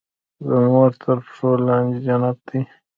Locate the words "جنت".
2.05-2.37